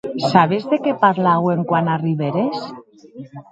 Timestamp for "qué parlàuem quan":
0.85-1.93